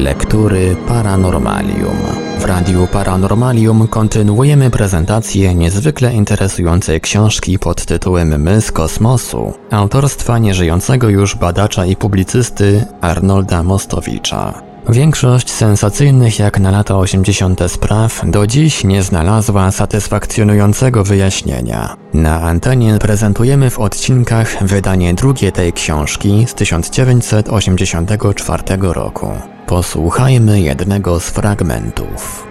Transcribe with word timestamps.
Lektury 0.00 0.76
Paranormalium. 0.88 1.96
W 2.38 2.44
Radiu 2.44 2.86
Paranormalium 2.86 3.88
kontynuujemy 3.88 4.70
prezentację 4.70 5.54
niezwykle 5.54 6.14
interesującej 6.14 7.00
książki 7.00 7.58
pod 7.58 7.84
tytułem 7.84 8.42
My 8.42 8.60
z 8.60 8.72
kosmosu, 8.72 9.52
autorstwa 9.70 10.38
nieżyjącego 10.38 11.08
już 11.08 11.36
badacza 11.36 11.86
i 11.86 11.96
publicysty 11.96 12.84
Arnolda 13.00 13.62
Mostowicza. 13.62 14.62
Większość 14.88 15.50
sensacyjnych 15.50 16.38
jak 16.38 16.60
na 16.60 16.70
lata 16.70 16.98
80. 16.98 17.60
spraw 17.68 18.20
do 18.24 18.46
dziś 18.46 18.84
nie 18.84 19.02
znalazła 19.02 19.70
satysfakcjonującego 19.70 21.04
wyjaśnienia. 21.04 21.96
Na 22.14 22.42
antenie 22.42 22.98
prezentujemy 23.00 23.70
w 23.70 23.78
odcinkach 23.78 24.64
wydanie 24.64 25.14
drugie 25.14 25.52
tej 25.52 25.72
książki 25.72 26.44
z 26.48 26.54
1984 26.54 28.62
roku. 28.80 29.32
Posłuchajmy 29.70 30.60
jednego 30.60 31.20
z 31.20 31.30
fragmentów. 31.30 32.46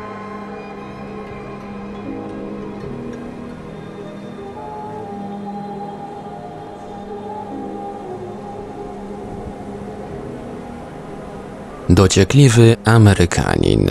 Dociekliwy 11.90 12.78
Amerykanin. 12.86 13.90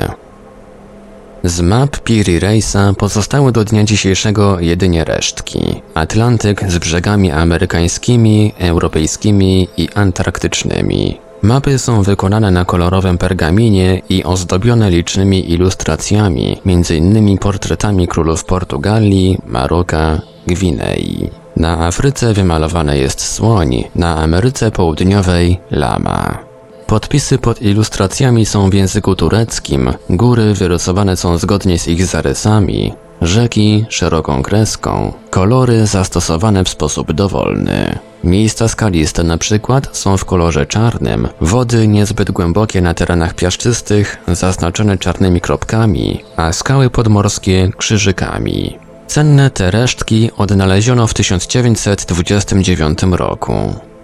Z 1.45 1.61
map 1.61 1.99
Piri 1.99 2.39
Reisa 2.39 2.93
pozostały 2.99 3.53
do 3.53 3.65
dnia 3.65 3.85
dzisiejszego 3.85 4.61
jedynie 4.61 5.05
resztki. 5.05 5.83
Atlantyk 5.95 6.71
z 6.71 6.79
brzegami 6.79 7.31
amerykańskimi, 7.31 8.53
europejskimi 8.59 9.69
i 9.77 9.89
antarktycznymi. 9.95 11.28
Mapy 11.43 11.79
są 11.79 12.03
wykonane 12.03 12.51
na 12.51 12.65
kolorowym 12.65 13.19
pergaminie 13.19 14.03
i 14.09 14.25
ozdobione 14.25 14.91
licznymi 14.91 15.53
ilustracjami, 15.53 16.61
m.in. 16.67 17.39
portretami 17.39 18.09
królów 18.09 18.45
Portugalii, 18.45 19.39
Maroka, 19.47 20.21
Gwinei. 20.47 21.31
Na 21.57 21.87
Afryce 21.87 22.33
wymalowany 22.33 22.99
jest 22.99 23.21
słoń, 23.21 23.85
na 23.95 24.17
Ameryce 24.17 24.71
Południowej 24.71 25.61
lama. 25.71 26.39
Podpisy 26.87 27.39
pod 27.39 27.63
ilustracjami 27.63 28.47
są 28.47 28.71
w 28.71 28.75
języku 28.75 29.17
tureckim, 29.17 29.93
góry 30.11 30.55
wyrysowane 30.55 31.17
są 31.17 31.39
zgodnie 31.39 31.79
z 31.79 31.89
ich 31.89 32.07
zarysami, 32.07 32.93
rzeki 33.23 33.87
szeroką 33.89 34.43
kreską, 34.43 35.13
kolory 35.31 35.87
zastosowane 35.87 36.65
w 36.65 36.69
sposób 36.69 37.13
dowolny. 37.13 37.99
Miejsca 38.25 38.69
skaliste 38.69 39.25
na 39.25 39.39
przykład 39.39 39.97
są 39.97 40.17
w 40.17 40.25
kolorze 40.25 40.67
czarnym, 40.67 41.29
wody 41.41 41.89
niezbyt 41.89 42.31
głębokie 42.31 42.81
na 42.81 42.95
terenach 42.95 43.35
piaszczystych 43.35 44.19
zaznaczone 44.29 44.99
czarnymi 44.99 45.41
kropkami, 45.41 46.21
a 46.37 46.53
skały 46.53 46.91
podmorskie 46.91 47.71
krzyżykami. 47.77 48.79
Cenne 49.07 49.51
te 49.51 49.71
resztki 49.71 50.31
odnaleziono 50.37 51.07
w 51.07 51.15
1929 51.15 52.99
roku. 53.11 53.55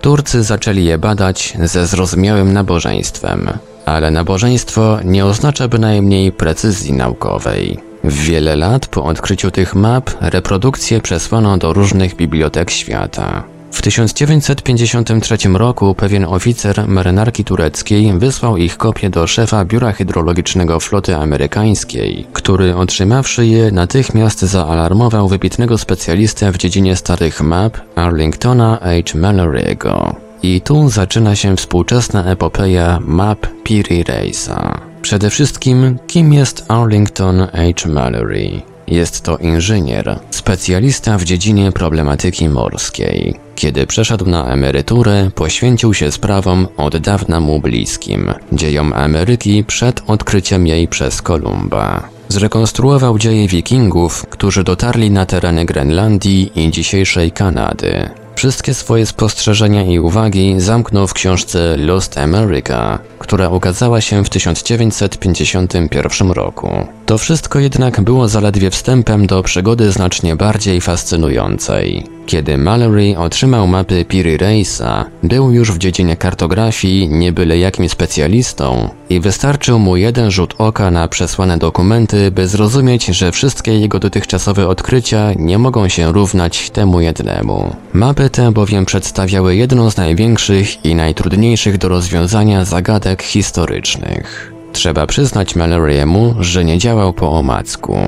Turcy 0.00 0.42
zaczęli 0.42 0.84
je 0.84 0.98
badać 0.98 1.54
ze 1.62 1.86
zrozumiałym 1.86 2.52
nabożeństwem, 2.52 3.50
ale 3.86 4.10
nabożeństwo 4.10 4.98
nie 5.04 5.26
oznacza 5.26 5.68
bynajmniej 5.68 6.32
precyzji 6.32 6.92
naukowej. 6.92 7.93
Wiele 8.04 8.56
lat 8.56 8.86
po 8.86 9.04
odkryciu 9.04 9.50
tych 9.50 9.74
map 9.74 10.10
reprodukcje 10.20 11.00
przesłano 11.00 11.58
do 11.58 11.72
różnych 11.72 12.16
bibliotek 12.16 12.70
świata. 12.70 13.44
W 13.72 13.82
1953 13.82 15.36
roku 15.48 15.94
pewien 15.94 16.24
oficer 16.24 16.88
marynarki 16.88 17.44
tureckiej 17.44 18.18
wysłał 18.18 18.56
ich 18.56 18.76
kopie 18.76 19.10
do 19.10 19.26
szefa 19.26 19.64
biura 19.64 19.92
hydrologicznego 19.92 20.80
floty 20.80 21.16
amerykańskiej, 21.16 22.26
który 22.32 22.76
otrzymawszy 22.76 23.46
je 23.46 23.70
natychmiast 23.70 24.40
zaalarmował 24.40 25.28
wybitnego 25.28 25.78
specjalistę 25.78 26.52
w 26.52 26.56
dziedzinie 26.56 26.96
starych 26.96 27.40
map 27.40 27.78
Arlingtona 27.94 28.78
H. 28.82 29.18
Mallory'ego. 29.18 30.14
I 30.42 30.60
tu 30.60 30.88
zaczyna 30.88 31.36
się 31.36 31.56
współczesna 31.56 32.24
epopeja 32.24 32.98
map 33.02 33.46
Piri 33.62 34.04
Reisa. 34.04 34.93
Przede 35.04 35.30
wszystkim, 35.30 35.98
kim 36.06 36.32
jest 36.32 36.64
Arlington 36.68 37.38
H. 37.52 37.88
Mallory? 37.88 38.62
Jest 38.86 39.22
to 39.22 39.36
inżynier, 39.36 40.18
specjalista 40.30 41.18
w 41.18 41.24
dziedzinie 41.24 41.72
problematyki 41.72 42.48
morskiej. 42.48 43.34
Kiedy 43.54 43.86
przeszedł 43.86 44.26
na 44.30 44.46
emeryturę, 44.46 45.30
poświęcił 45.34 45.94
się 45.94 46.12
sprawom 46.12 46.68
od 46.76 46.96
dawna 46.96 47.40
mu 47.40 47.60
bliskim, 47.60 48.32
dziejom 48.52 48.92
Ameryki 48.92 49.64
przed 49.64 50.02
odkryciem 50.06 50.66
jej 50.66 50.88
przez 50.88 51.22
Kolumba. 51.22 52.08
Zrekonstruował 52.28 53.18
dzieje 53.18 53.48
wikingów, 53.48 54.26
którzy 54.30 54.64
dotarli 54.64 55.10
na 55.10 55.26
tereny 55.26 55.64
Grenlandii 55.64 56.52
i 56.54 56.70
dzisiejszej 56.70 57.32
Kanady. 57.32 58.23
Wszystkie 58.34 58.74
swoje 58.74 59.06
spostrzeżenia 59.06 59.82
i 59.82 59.98
uwagi 59.98 60.60
zamknął 60.60 61.06
w 61.06 61.14
książce 61.14 61.76
Lost 61.76 62.18
America, 62.18 62.98
która 63.18 63.48
ukazała 63.48 64.00
się 64.00 64.24
w 64.24 64.28
1951 64.28 66.30
roku. 66.30 66.86
To 67.06 67.18
wszystko 67.18 67.58
jednak 67.58 68.00
było 68.00 68.28
zaledwie 68.28 68.70
wstępem 68.70 69.26
do 69.26 69.42
przygody 69.42 69.92
znacznie 69.92 70.36
bardziej 70.36 70.80
fascynującej. 70.80 72.13
Kiedy 72.26 72.58
Mallory 72.58 73.18
otrzymał 73.18 73.66
mapy 73.66 74.04
Piri 74.04 74.36
Reisa, 74.36 75.04
był 75.22 75.52
już 75.52 75.72
w 75.72 75.78
dziedzinie 75.78 76.16
kartografii 76.16 77.08
nie 77.08 77.32
byle 77.32 77.58
jakim 77.58 77.88
specjalistą 77.88 78.88
i 79.10 79.20
wystarczył 79.20 79.78
mu 79.78 79.96
jeden 79.96 80.30
rzut 80.30 80.54
oka 80.58 80.90
na 80.90 81.08
przesłane 81.08 81.58
dokumenty, 81.58 82.30
by 82.30 82.48
zrozumieć, 82.48 83.06
że 83.06 83.32
wszystkie 83.32 83.78
jego 83.78 83.98
dotychczasowe 83.98 84.68
odkrycia 84.68 85.32
nie 85.36 85.58
mogą 85.58 85.88
się 85.88 86.12
równać 86.12 86.70
temu 86.70 87.00
jednemu. 87.00 87.76
Mapy 87.92 88.30
te 88.30 88.52
bowiem 88.52 88.86
przedstawiały 88.86 89.56
jedną 89.56 89.90
z 89.90 89.96
największych 89.96 90.84
i 90.84 90.94
najtrudniejszych 90.94 91.78
do 91.78 91.88
rozwiązania 91.88 92.64
zagadek 92.64 93.22
historycznych. 93.22 94.52
Trzeba 94.72 95.06
przyznać 95.06 95.54
Mallory'emu, 95.56 96.34
że 96.40 96.64
nie 96.64 96.78
działał 96.78 97.12
po 97.12 97.32
omacku. 97.32 97.98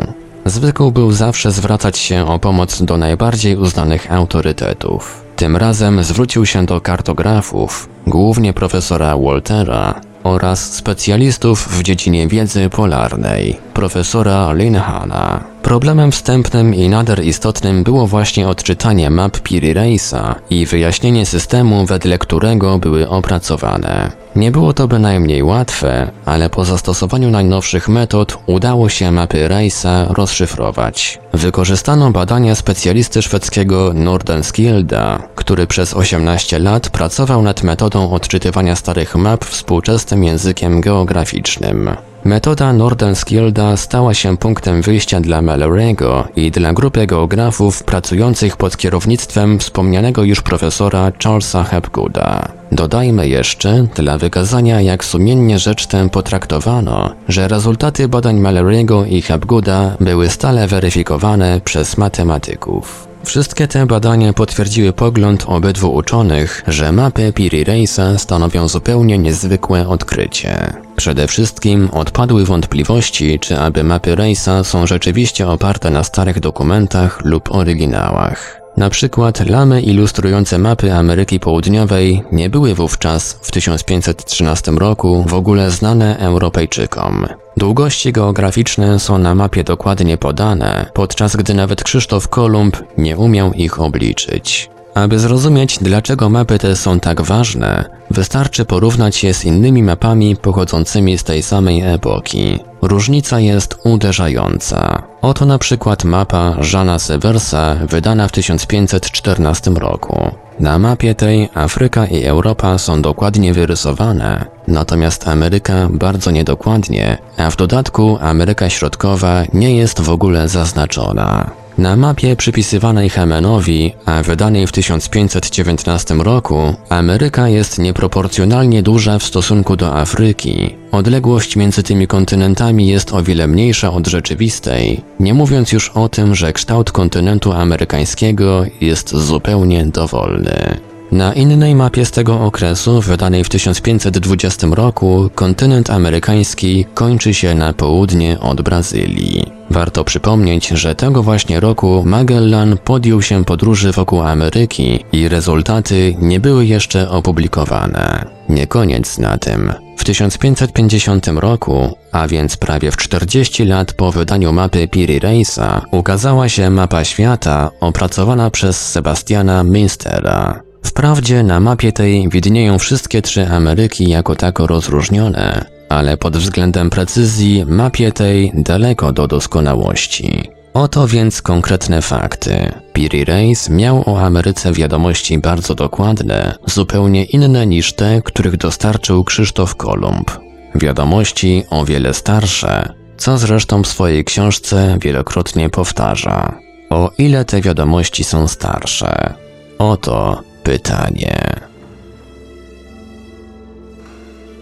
Zwykł 0.46 0.90
był 0.90 1.12
zawsze 1.12 1.52
zwracać 1.52 1.98
się 1.98 2.26
o 2.26 2.38
pomoc 2.38 2.82
do 2.82 2.96
najbardziej 2.96 3.56
uznanych 3.56 4.12
autorytetów. 4.12 5.24
Tym 5.36 5.56
razem 5.56 6.04
zwrócił 6.04 6.46
się 6.46 6.66
do 6.66 6.80
kartografów, 6.80 7.88
głównie 8.06 8.52
profesora 8.52 9.16
Waltera 9.16 10.00
oraz 10.22 10.72
specjalistów 10.72 11.68
w 11.68 11.82
dziedzinie 11.82 12.28
wiedzy 12.28 12.70
polarnej, 12.70 13.58
profesora 13.76 14.52
Linhana. 14.52 15.44
Problemem 15.62 16.12
wstępnym 16.12 16.74
i 16.74 16.88
nader 16.88 17.24
istotnym 17.24 17.82
było 17.82 18.06
właśnie 18.06 18.48
odczytanie 18.48 19.10
map 19.10 19.40
Piri 19.40 19.72
Reisa 19.72 20.34
i 20.50 20.66
wyjaśnienie 20.66 21.26
systemu, 21.26 21.86
wedle 21.86 22.18
którego 22.18 22.78
były 22.78 23.08
opracowane. 23.08 24.10
Nie 24.36 24.50
było 24.50 24.72
to 24.72 24.88
bynajmniej 24.88 25.42
łatwe, 25.42 26.10
ale 26.24 26.50
po 26.50 26.64
zastosowaniu 26.64 27.30
najnowszych 27.30 27.88
metod 27.88 28.38
udało 28.46 28.88
się 28.88 29.12
mapy 29.12 29.48
Reisa 29.48 30.06
rozszyfrować. 30.10 31.18
Wykorzystano 31.32 32.10
badania 32.10 32.54
specjalisty 32.54 33.22
szwedzkiego 33.22 33.92
Nordenskilda, 33.94 35.22
który 35.34 35.66
przez 35.66 35.94
18 35.94 36.58
lat 36.58 36.88
pracował 36.88 37.42
nad 37.42 37.62
metodą 37.62 38.10
odczytywania 38.10 38.76
starych 38.76 39.16
map 39.16 39.44
współczesnym 39.44 40.24
językiem 40.24 40.80
geograficznym. 40.80 41.90
Metoda 42.26 42.72
Nordenskilda 42.72 43.76
stała 43.76 44.14
się 44.14 44.36
punktem 44.36 44.82
wyjścia 44.82 45.20
dla 45.20 45.42
Mallory'ego 45.42 46.24
i 46.36 46.50
dla 46.50 46.72
grupy 46.72 47.06
geografów 47.06 47.82
pracujących 47.82 48.56
pod 48.56 48.76
kierownictwem 48.76 49.58
wspomnianego 49.58 50.22
już 50.24 50.42
profesora 50.42 51.12
Charlesa 51.22 51.64
Hapgooda. 51.64 52.48
Dodajmy 52.72 53.28
jeszcze, 53.28 53.86
dla 53.94 54.18
wykazania 54.18 54.80
jak 54.80 55.04
sumiennie 55.04 55.58
rzecz 55.58 55.86
tę 55.86 56.08
potraktowano, 56.08 57.10
że 57.28 57.48
rezultaty 57.48 58.08
badań 58.08 58.42
Mallory'ego 58.42 59.08
i 59.08 59.22
Hapgooda 59.22 59.96
były 60.00 60.28
stale 60.28 60.66
weryfikowane 60.66 61.60
przez 61.64 61.96
matematyków. 61.96 63.08
Wszystkie 63.26 63.68
te 63.68 63.86
badania 63.86 64.32
potwierdziły 64.32 64.92
pogląd 64.92 65.44
obydwu 65.46 65.94
uczonych, 65.94 66.62
że 66.68 66.92
mapy 66.92 67.32
Piri 67.32 67.64
Reisa 67.64 68.18
stanowią 68.18 68.68
zupełnie 68.68 69.18
niezwykłe 69.18 69.88
odkrycie. 69.88 70.72
Przede 70.96 71.26
wszystkim 71.26 71.88
odpadły 71.92 72.44
wątpliwości, 72.44 73.38
czy 73.40 73.58
aby 73.58 73.84
mapy 73.84 74.14
Reisa 74.14 74.64
są 74.64 74.86
rzeczywiście 74.86 75.48
oparte 75.48 75.90
na 75.90 76.04
starych 76.04 76.40
dokumentach 76.40 77.24
lub 77.24 77.54
oryginałach. 77.54 78.65
Na 78.76 78.90
przykład 78.90 79.48
lamy 79.48 79.82
ilustrujące 79.82 80.58
mapy 80.58 80.92
Ameryki 80.92 81.40
Południowej 81.40 82.22
nie 82.32 82.50
były 82.50 82.74
wówczas, 82.74 83.38
w 83.42 83.50
1513 83.50 84.72
roku, 84.72 85.24
w 85.28 85.34
ogóle 85.34 85.70
znane 85.70 86.18
Europejczykom. 86.18 87.26
Długości 87.56 88.12
geograficzne 88.12 88.98
są 88.98 89.18
na 89.18 89.34
mapie 89.34 89.64
dokładnie 89.64 90.18
podane, 90.18 90.86
podczas 90.94 91.36
gdy 91.36 91.54
nawet 91.54 91.84
Krzysztof 91.84 92.28
Kolumb 92.28 92.76
nie 92.98 93.16
umiał 93.16 93.52
ich 93.52 93.80
obliczyć. 93.80 94.70
Aby 94.96 95.18
zrozumieć, 95.18 95.78
dlaczego 95.80 96.28
mapy 96.28 96.58
te 96.58 96.76
są 96.76 97.00
tak 97.00 97.22
ważne, 97.22 97.84
wystarczy 98.10 98.64
porównać 98.64 99.24
je 99.24 99.34
z 99.34 99.44
innymi 99.44 99.82
mapami 99.82 100.36
pochodzącymi 100.36 101.18
z 101.18 101.24
tej 101.24 101.42
samej 101.42 101.82
epoki. 101.82 102.58
Różnica 102.82 103.40
jest 103.40 103.78
uderzająca. 103.84 105.02
Oto 105.22 105.46
na 105.46 105.58
przykład 105.58 106.04
mapa 106.04 106.56
Jeana 106.72 106.98
Seversa 106.98 107.74
wydana 107.88 108.28
w 108.28 108.32
1514 108.32 109.70
roku. 109.70 110.30
Na 110.60 110.78
mapie 110.78 111.14
tej 111.14 111.48
Afryka 111.54 112.06
i 112.06 112.24
Europa 112.24 112.78
są 112.78 113.02
dokładnie 113.02 113.54
wyrysowane, 113.54 114.44
natomiast 114.68 115.28
Ameryka 115.28 115.88
bardzo 115.90 116.30
niedokładnie, 116.30 117.18
a 117.36 117.50
w 117.50 117.56
dodatku 117.56 118.18
Ameryka 118.20 118.70
Środkowa 118.70 119.42
nie 119.52 119.76
jest 119.76 120.00
w 120.00 120.10
ogóle 120.10 120.48
zaznaczona. 120.48 121.65
Na 121.78 121.96
mapie 121.96 122.36
przypisywanej 122.36 123.10
Hemenowi, 123.10 123.92
a 124.06 124.22
wydanej 124.22 124.66
w 124.66 124.72
1519 124.72 126.14
roku, 126.14 126.74
Ameryka 126.88 127.48
jest 127.48 127.78
nieproporcjonalnie 127.78 128.82
duża 128.82 129.18
w 129.18 129.22
stosunku 129.22 129.76
do 129.76 129.96
Afryki. 129.96 130.76
Odległość 130.92 131.56
między 131.56 131.82
tymi 131.82 132.06
kontynentami 132.06 132.88
jest 132.88 133.12
o 133.12 133.22
wiele 133.22 133.46
mniejsza 133.46 133.92
od 133.92 134.06
rzeczywistej, 134.06 135.00
nie 135.20 135.34
mówiąc 135.34 135.72
już 135.72 135.88
o 135.88 136.08
tym, 136.08 136.34
że 136.34 136.52
kształt 136.52 136.92
kontynentu 136.92 137.52
amerykańskiego 137.52 138.64
jest 138.80 139.16
zupełnie 139.16 139.86
dowolny. 139.86 140.95
Na 141.12 141.34
innej 141.34 141.74
mapie 141.74 142.04
z 142.04 142.10
tego 142.10 142.40
okresu, 142.40 143.00
wydanej 143.00 143.44
w 143.44 143.48
1520 143.48 144.66
roku, 144.70 145.30
kontynent 145.34 145.90
amerykański 145.90 146.86
kończy 146.94 147.34
się 147.34 147.54
na 147.54 147.72
południe 147.72 148.40
od 148.40 148.62
Brazylii. 148.62 149.52
Warto 149.70 150.04
przypomnieć, 150.04 150.68
że 150.68 150.94
tego 150.94 151.22
właśnie 151.22 151.60
roku 151.60 152.02
Magellan 152.06 152.78
podjął 152.84 153.22
się 153.22 153.44
podróży 153.44 153.92
wokół 153.92 154.22
Ameryki 154.22 155.04
i 155.12 155.28
rezultaty 155.28 156.16
nie 156.20 156.40
były 156.40 156.66
jeszcze 156.66 157.10
opublikowane. 157.10 158.24
Nie 158.48 158.66
koniec 158.66 159.18
na 159.18 159.38
tym. 159.38 159.72
W 159.96 160.04
1550 160.04 161.26
roku, 161.26 161.98
a 162.12 162.26
więc 162.28 162.56
prawie 162.56 162.90
w 162.90 162.96
40 162.96 163.64
lat 163.64 163.92
po 163.92 164.12
wydaniu 164.12 164.52
mapy 164.52 164.88
Piri 164.88 165.18
Reisa, 165.18 165.82
ukazała 165.90 166.48
się 166.48 166.70
mapa 166.70 167.04
świata 167.04 167.70
opracowana 167.80 168.50
przez 168.50 168.88
Sebastiana 168.90 169.64
Minstera. 169.64 170.65
Wprawdzie 170.82 171.42
na 171.42 171.60
mapie 171.60 171.92
tej 171.92 172.28
widnieją 172.28 172.78
wszystkie 172.78 173.22
trzy 173.22 173.48
Ameryki 173.48 174.08
jako 174.08 174.36
tako 174.36 174.66
rozróżnione, 174.66 175.64
ale 175.88 176.16
pod 176.16 176.36
względem 176.36 176.90
precyzji 176.90 177.64
mapie 177.66 178.12
tej 178.12 178.52
daleko 178.54 179.12
do 179.12 179.26
doskonałości. 179.26 180.50
Oto 180.74 181.08
więc 181.08 181.42
konkretne 181.42 182.02
fakty. 182.02 182.72
Piri 182.92 183.24
Reis 183.24 183.68
miał 183.68 184.02
o 184.06 184.20
Ameryce 184.20 184.72
wiadomości 184.72 185.38
bardzo 185.38 185.74
dokładne, 185.74 186.54
zupełnie 186.66 187.24
inne 187.24 187.66
niż 187.66 187.92
te, 187.92 188.22
których 188.22 188.56
dostarczył 188.56 189.24
Krzysztof 189.24 189.74
Kolumb. 189.74 190.30
Wiadomości 190.74 191.64
o 191.70 191.84
wiele 191.84 192.14
starsze, 192.14 192.92
co 193.16 193.38
zresztą 193.38 193.82
w 193.82 193.86
swojej 193.86 194.24
książce 194.24 194.98
wielokrotnie 195.00 195.70
powtarza. 195.70 196.58
O 196.90 197.10
ile 197.18 197.44
te 197.44 197.60
wiadomości 197.60 198.24
są 198.24 198.48
starsze? 198.48 199.34
Oto 199.78 200.42
pytanie. 200.66 201.60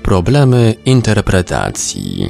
Problemy 0.03 0.75
interpretacji. 0.85 2.29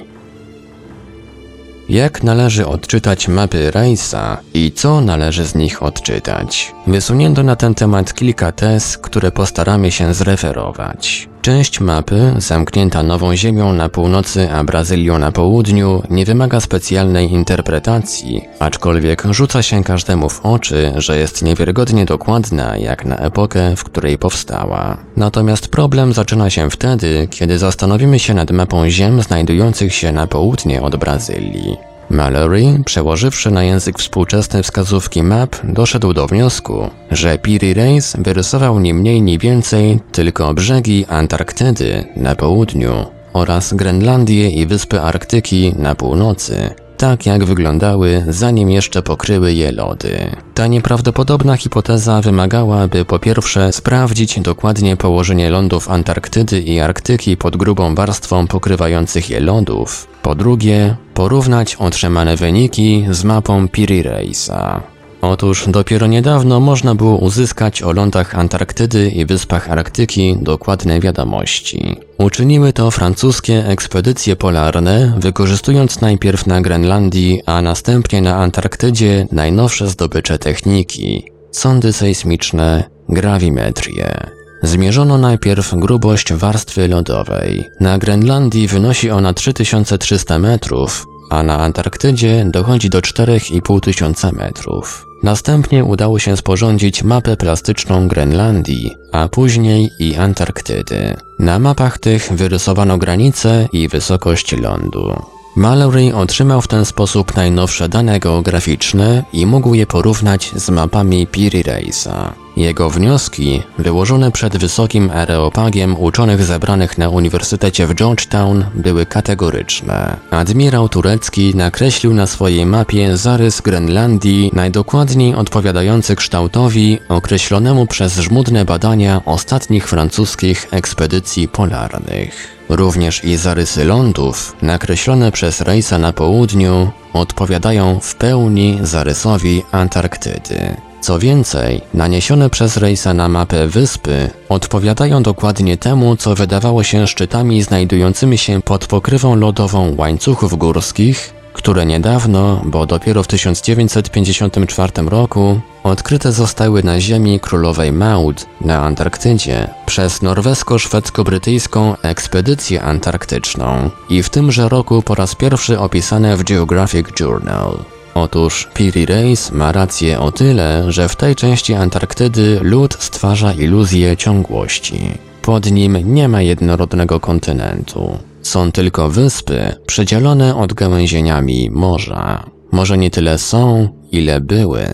Jak 1.88 2.22
należy 2.22 2.66
odczytać 2.66 3.28
mapy 3.28 3.70
Reisa 3.70 4.38
i 4.54 4.72
co 4.72 5.00
należy 5.00 5.44
z 5.44 5.54
nich 5.54 5.82
odczytać? 5.82 6.72
Wysunięto 6.86 7.42
na 7.42 7.56
ten 7.56 7.74
temat 7.74 8.14
kilka 8.14 8.52
tez, 8.52 8.98
które 8.98 9.32
postaramy 9.32 9.90
się 9.90 10.14
zreferować. 10.14 11.28
Część 11.44 11.80
mapy, 11.80 12.34
zamknięta 12.38 13.02
Nową 13.02 13.36
Ziemią 13.36 13.72
na 13.72 13.88
północy, 13.88 14.52
a 14.52 14.64
Brazylią 14.64 15.18
na 15.18 15.32
południu, 15.32 16.02
nie 16.10 16.24
wymaga 16.24 16.60
specjalnej 16.60 17.32
interpretacji, 17.32 18.48
aczkolwiek 18.58 19.22
rzuca 19.30 19.62
się 19.62 19.84
każdemu 19.84 20.28
w 20.28 20.46
oczy, 20.46 20.92
że 20.96 21.18
jest 21.18 21.42
niewiarygodnie 21.42 22.04
dokładna 22.04 22.76
jak 22.76 23.04
na 23.04 23.16
epokę, 23.16 23.76
w 23.76 23.84
której 23.84 24.18
powstała. 24.18 24.96
Natomiast 25.16 25.68
problem 25.68 26.12
zaczyna 26.12 26.50
się 26.50 26.70
wtedy, 26.70 27.28
kiedy 27.30 27.58
zastanowimy 27.58 28.18
się 28.18 28.34
nad 28.34 28.50
mapą 28.50 28.88
ziem 28.90 29.22
znajdujących 29.22 29.94
się 29.94 30.12
na 30.12 30.26
południe 30.26 30.82
od 30.82 30.96
Brazylii. 30.96 31.93
Mallory, 32.10 32.82
przełożywszy 32.84 33.50
na 33.50 33.64
język 33.64 33.98
współczesny 33.98 34.62
wskazówki 34.62 35.22
map, 35.22 35.56
doszedł 35.64 36.12
do 36.12 36.26
wniosku, 36.26 36.90
że 37.10 37.38
Piri 37.38 37.74
Reis 37.74 38.16
wyrysował 38.18 38.80
ni 38.80 38.94
mniej 38.94 39.22
ni 39.22 39.38
więcej 39.38 40.00
tylko 40.12 40.54
brzegi 40.54 41.06
Antarktydy 41.08 42.04
na 42.16 42.34
południu 42.34 42.92
oraz 43.32 43.74
Grenlandię 43.74 44.50
i 44.50 44.66
wyspy 44.66 45.00
Arktyki 45.00 45.74
na 45.78 45.94
północy, 45.94 46.74
tak 47.04 47.26
jak 47.26 47.44
wyglądały 47.44 48.24
zanim 48.28 48.70
jeszcze 48.70 49.02
pokryły 49.02 49.52
je 49.52 49.72
lody. 49.72 50.36
Ta 50.54 50.66
nieprawdopodobna 50.66 51.56
hipoteza 51.56 52.20
wymagała, 52.20 52.88
by 52.88 53.04
po 53.04 53.18
pierwsze 53.18 53.72
sprawdzić 53.72 54.40
dokładnie 54.40 54.96
położenie 54.96 55.50
lądów 55.50 55.90
Antarktydy 55.90 56.60
i 56.60 56.80
Arktyki 56.80 57.36
pod 57.36 57.56
grubą 57.56 57.94
warstwą 57.94 58.46
pokrywających 58.46 59.30
je 59.30 59.40
lodów, 59.40 60.06
po 60.22 60.34
drugie 60.34 60.96
porównać 61.14 61.74
otrzymane 61.76 62.36
wyniki 62.36 63.06
z 63.10 63.24
mapą 63.24 63.68
Piri 63.68 64.02
Reisa. 64.02 64.93
Otóż 65.24 65.64
dopiero 65.68 66.06
niedawno 66.06 66.60
można 66.60 66.94
było 66.94 67.16
uzyskać 67.16 67.82
o 67.82 67.92
lądach 67.92 68.34
Antarktydy 68.34 69.10
i 69.10 69.26
wyspach 69.26 69.70
Arktyki 69.70 70.36
dokładne 70.40 71.00
wiadomości. 71.00 71.96
Uczyniły 72.18 72.72
to 72.72 72.90
francuskie 72.90 73.66
ekspedycje 73.66 74.36
polarne, 74.36 75.14
wykorzystując 75.18 76.00
najpierw 76.00 76.46
na 76.46 76.60
Grenlandii, 76.60 77.40
a 77.46 77.62
następnie 77.62 78.22
na 78.22 78.36
Antarktydzie 78.36 79.26
najnowsze 79.32 79.88
zdobycze 79.88 80.38
techniki 80.38 81.24
sondy 81.50 81.92
sejsmiczne, 81.92 82.84
grawimetrię. 83.08 84.20
Zmierzono 84.62 85.18
najpierw 85.18 85.74
grubość 85.74 86.32
warstwy 86.32 86.88
lodowej. 86.88 87.64
Na 87.80 87.98
Grenlandii 87.98 88.68
wynosi 88.68 89.10
ona 89.10 89.34
3300 89.34 90.38
metrów, 90.38 91.06
a 91.30 91.42
na 91.42 91.58
Antarktydzie 91.58 92.46
dochodzi 92.50 92.90
do 92.90 93.00
4,5 93.00 93.80
tysiąca 93.80 94.32
metrów. 94.32 95.06
Następnie 95.22 95.84
udało 95.84 96.18
się 96.18 96.36
sporządzić 96.36 97.02
mapę 97.02 97.36
plastyczną 97.36 98.08
Grenlandii, 98.08 98.96
a 99.12 99.28
później 99.28 99.90
i 99.98 100.16
Antarktydy. 100.16 101.16
Na 101.38 101.58
mapach 101.58 101.98
tych 101.98 102.32
wyrysowano 102.32 102.98
granice 102.98 103.68
i 103.72 103.88
wysokość 103.88 104.56
lądu. 104.56 105.22
Mallory 105.56 106.14
otrzymał 106.14 106.60
w 106.60 106.68
ten 106.68 106.84
sposób 106.84 107.36
najnowsze 107.36 107.88
dane 107.88 108.20
geograficzne 108.20 109.24
i 109.32 109.46
mógł 109.46 109.74
je 109.74 109.86
porównać 109.86 110.52
z 110.56 110.70
mapami 110.70 111.26
Piri 111.26 111.62
Reisa. 111.62 112.43
Jego 112.56 112.90
wnioski, 112.90 113.62
wyłożone 113.78 114.32
przed 114.32 114.56
wysokim 114.56 115.10
areopagiem 115.10 116.00
uczonych 116.00 116.42
zebranych 116.42 116.98
na 116.98 117.08
Uniwersytecie 117.08 117.86
w 117.86 117.94
Georgetown, 117.94 118.64
były 118.74 119.06
kategoryczne. 119.06 120.16
Admirał 120.30 120.88
turecki 120.88 121.56
nakreślił 121.56 122.14
na 122.14 122.26
swojej 122.26 122.66
mapie 122.66 123.16
zarys 123.16 123.60
Grenlandii 123.60 124.50
najdokładniej 124.54 125.34
odpowiadający 125.34 126.16
kształtowi 126.16 126.98
określonemu 127.08 127.86
przez 127.86 128.18
żmudne 128.18 128.64
badania 128.64 129.20
ostatnich 129.24 129.88
francuskich 129.88 130.68
ekspedycji 130.70 131.48
polarnych. 131.48 132.54
Również 132.68 133.24
i 133.24 133.36
zarysy 133.36 133.84
lądów, 133.84 134.56
nakreślone 134.62 135.32
przez 135.32 135.60
Rejsa 135.60 135.98
na 135.98 136.12
południu, 136.12 136.90
odpowiadają 137.12 138.00
w 138.00 138.14
pełni 138.14 138.78
zarysowi 138.82 139.62
Antarktydy. 139.72 140.76
Co 141.04 141.18
więcej, 141.18 141.80
naniesione 141.94 142.50
przez 142.50 142.76
Rejsa 142.76 143.14
na 143.14 143.28
mapę 143.28 143.66
wyspy 143.66 144.30
odpowiadają 144.48 145.22
dokładnie 145.22 145.76
temu, 145.76 146.16
co 146.16 146.34
wydawało 146.34 146.82
się 146.82 147.06
szczytami 147.06 147.62
znajdującymi 147.62 148.38
się 148.38 148.62
pod 148.62 148.86
pokrywą 148.86 149.36
lodową 149.36 149.94
łańcuchów 149.98 150.58
górskich, 150.58 151.34
które 151.52 151.86
niedawno, 151.86 152.62
bo 152.64 152.86
dopiero 152.86 153.22
w 153.22 153.26
1954 153.26 154.92
roku, 155.06 155.60
odkryte 155.82 156.32
zostały 156.32 156.82
na 156.82 157.00
ziemi 157.00 157.40
królowej 157.40 157.92
Maud 157.92 158.46
na 158.60 158.82
Antarktydzie 158.82 159.68
przez 159.86 160.22
norwesko-szwedzko-brytyjską 160.22 161.94
ekspedycję 162.02 162.82
antarktyczną 162.82 163.90
i 164.08 164.22
w 164.22 164.30
tymże 164.30 164.68
roku 164.68 165.02
po 165.02 165.14
raz 165.14 165.34
pierwszy 165.34 165.78
opisane 165.78 166.36
w 166.36 166.44
Geographic 166.44 167.20
Journal. 167.20 167.93
Otóż 168.14 168.68
Piri 168.74 169.06
Reis 169.06 169.52
ma 169.52 169.72
rację 169.72 170.20
o 170.20 170.32
tyle, 170.32 170.92
że 170.92 171.08
w 171.08 171.16
tej 171.16 171.36
części 171.36 171.74
Antarktydy 171.74 172.60
lód 172.62 172.96
stwarza 173.00 173.52
iluzję 173.52 174.16
ciągłości. 174.16 175.00
Pod 175.42 175.70
nim 175.70 176.14
nie 176.14 176.28
ma 176.28 176.42
jednorodnego 176.42 177.20
kontynentu. 177.20 178.18
Są 178.42 178.72
tylko 178.72 179.08
wyspy 179.08 179.74
przedzielone 179.86 180.56
odgałęzieniami 180.56 181.70
morza. 181.70 182.44
Może 182.72 182.98
nie 182.98 183.10
tyle 183.10 183.38
są, 183.38 183.88
ile 184.12 184.40
były, 184.40 184.84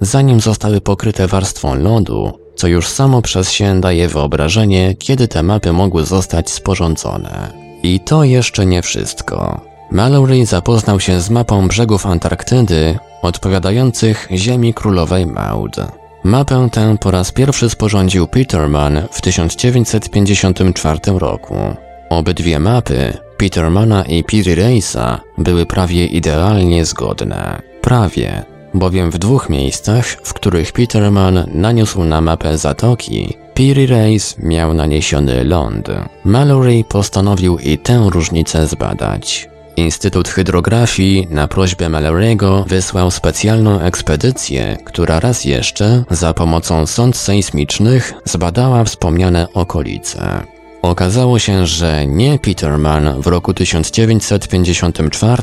zanim 0.00 0.40
zostały 0.40 0.80
pokryte 0.80 1.26
warstwą 1.26 1.74
lodu 1.74 2.40
co 2.60 2.68
już 2.68 2.88
samo 2.88 3.22
przez 3.22 3.52
się 3.52 3.80
daje 3.80 4.08
wyobrażenie, 4.08 4.94
kiedy 4.98 5.28
te 5.28 5.42
mapy 5.42 5.72
mogły 5.72 6.04
zostać 6.04 6.50
sporządzone. 6.50 7.52
I 7.82 8.00
to 8.00 8.24
jeszcze 8.24 8.66
nie 8.66 8.82
wszystko. 8.82 9.60
Mallory 9.90 10.46
zapoznał 10.46 11.00
się 11.00 11.20
z 11.20 11.30
mapą 11.30 11.68
brzegów 11.68 12.06
Antarktydy 12.06 12.98
odpowiadających 13.22 14.28
ziemi 14.32 14.74
królowej 14.74 15.26
Maud. 15.26 15.76
Mapę 16.24 16.68
tę 16.72 16.96
po 17.00 17.10
raz 17.10 17.32
pierwszy 17.32 17.70
sporządził 17.70 18.26
Peterman 18.26 19.02
w 19.10 19.20
1954 19.20 21.00
roku. 21.18 21.54
Obydwie 22.10 22.58
mapy, 22.58 23.18
Petermana 23.36 24.02
i 24.02 24.24
Piri 24.24 24.54
Reisa, 24.54 25.20
były 25.38 25.66
prawie 25.66 26.06
idealnie 26.06 26.84
zgodne. 26.84 27.62
Prawie, 27.80 28.42
bowiem 28.74 29.10
w 29.10 29.18
dwóch 29.18 29.48
miejscach, 29.48 30.06
w 30.06 30.34
których 30.34 30.72
Peterman 30.72 31.46
naniósł 31.54 32.04
na 32.04 32.20
mapę 32.20 32.58
zatoki, 32.58 33.36
Piri 33.54 33.86
Reis 33.86 34.38
miał 34.38 34.74
naniesiony 34.74 35.44
ląd. 35.44 35.88
Mallory 36.24 36.84
postanowił 36.88 37.58
i 37.58 37.78
tę 37.78 38.06
różnicę 38.10 38.66
zbadać. 38.66 39.49
Instytut 39.80 40.28
Hydrografii 40.28 41.26
na 41.30 41.48
prośbę 41.48 41.86
Mallory'ego 41.86 42.68
wysłał 42.68 43.10
specjalną 43.10 43.80
ekspedycję, 43.80 44.76
która 44.84 45.20
raz 45.20 45.44
jeszcze 45.44 46.04
za 46.10 46.34
pomocą 46.34 46.86
sąd 46.86 47.16
sejsmicznych 47.16 48.12
zbadała 48.24 48.84
wspomniane 48.84 49.46
okolice. 49.54 50.42
Okazało 50.82 51.38
się, 51.38 51.66
że 51.66 52.06
nie 52.06 52.38
Peterman 52.38 53.22
w 53.22 53.26
roku 53.26 53.54
1954, 53.54 55.42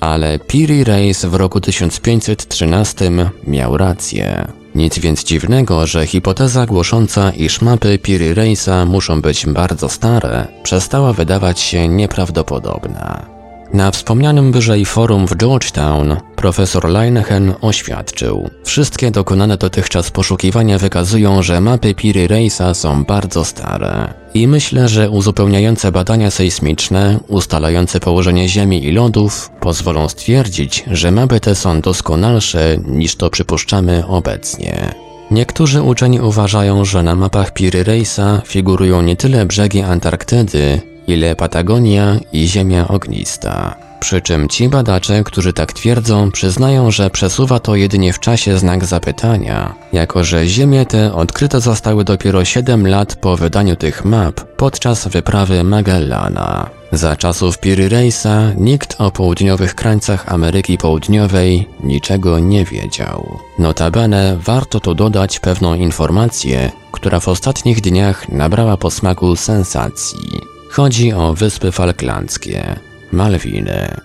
ale 0.00 0.38
Piri 0.38 0.84
Reis 0.84 1.24
w 1.24 1.34
roku 1.34 1.60
1513 1.60 3.10
miał 3.46 3.76
rację. 3.76 4.48
Nic 4.74 4.98
więc 4.98 5.24
dziwnego, 5.24 5.86
że 5.86 6.06
hipoteza 6.06 6.66
głosząca, 6.66 7.30
iż 7.30 7.60
mapy 7.60 7.98
Piri 7.98 8.34
Reisa 8.34 8.86
muszą 8.86 9.20
być 9.20 9.46
bardzo 9.46 9.88
stare, 9.88 10.46
przestała 10.62 11.12
wydawać 11.12 11.60
się 11.60 11.88
nieprawdopodobna. 11.88 13.31
Na 13.72 13.90
wspomnianym 13.90 14.52
wyżej 14.52 14.84
forum 14.84 15.26
w 15.26 15.36
Georgetown 15.36 16.16
profesor 16.36 16.88
Linehan 16.88 17.54
oświadczył 17.60 18.50
Wszystkie 18.64 19.10
dokonane 19.10 19.56
dotychczas 19.56 20.10
poszukiwania 20.10 20.78
wykazują, 20.78 21.42
że 21.42 21.60
mapy 21.60 21.94
Piri 21.94 22.26
Reisa 22.26 22.74
są 22.74 23.04
bardzo 23.04 23.44
stare. 23.44 24.14
I 24.34 24.48
myślę, 24.48 24.88
że 24.88 25.10
uzupełniające 25.10 25.92
badania 25.92 26.30
sejsmiczne, 26.30 27.20
ustalające 27.28 28.00
położenie 28.00 28.48
Ziemi 28.48 28.84
i 28.84 28.92
lodów, 28.92 29.50
pozwolą 29.60 30.08
stwierdzić, 30.08 30.84
że 30.90 31.10
mapy 31.10 31.40
te 31.40 31.54
są 31.54 31.80
doskonalsze 31.80 32.76
niż 32.86 33.16
to 33.16 33.30
przypuszczamy 33.30 34.06
obecnie. 34.06 34.94
Niektórzy 35.30 35.82
uczeni 35.82 36.20
uważają, 36.20 36.84
że 36.84 37.02
na 37.02 37.14
mapach 37.14 37.52
Piri 37.52 37.82
Reisa 37.82 38.42
figurują 38.46 39.02
nie 39.02 39.16
tyle 39.16 39.46
brzegi 39.46 39.80
Antarktydy, 39.80 40.91
ile 41.06 41.36
Patagonia 41.36 42.16
i 42.32 42.46
Ziemia 42.46 42.88
ognista. 42.88 43.76
Przy 44.02 44.20
czym 44.20 44.48
ci 44.48 44.68
badacze, 44.68 45.24
którzy 45.24 45.52
tak 45.52 45.72
twierdzą, 45.72 46.30
przyznają, 46.30 46.90
że 46.90 47.10
przesuwa 47.10 47.60
to 47.60 47.76
jedynie 47.76 48.12
w 48.12 48.20
czasie 48.20 48.58
znak 48.58 48.84
zapytania, 48.84 49.74
jako 49.92 50.24
że 50.24 50.46
Ziemie 50.46 50.86
te 50.86 51.14
odkryte 51.14 51.60
zostały 51.60 52.04
dopiero 52.04 52.44
7 52.44 52.86
lat 52.86 53.16
po 53.16 53.36
wydaniu 53.36 53.76
tych 53.76 54.04
map 54.04 54.40
podczas 54.56 55.08
wyprawy 55.08 55.64
Magellana. 55.64 56.70
Za 56.92 57.16
czasów 57.16 57.58
Piry 57.58 57.88
Reisa 57.88 58.50
nikt 58.56 58.96
o 58.98 59.10
południowych 59.10 59.74
krańcach 59.74 60.32
Ameryki 60.32 60.78
Południowej 60.78 61.68
niczego 61.84 62.38
nie 62.38 62.64
wiedział. 62.64 63.38
Notabene 63.58 64.36
warto 64.40 64.80
tu 64.80 64.94
dodać 64.94 65.40
pewną 65.40 65.74
informację, 65.74 66.72
która 66.92 67.20
w 67.20 67.28
ostatnich 67.28 67.80
dniach 67.80 68.28
nabrała 68.28 68.76
posmaku 68.76 69.36
sensacji. 69.36 70.51
Chodzi 70.72 71.12
o 71.12 71.34
Wyspy 71.34 71.72
Falklandzkie, 71.72 72.76
Malwiny. 73.12 73.96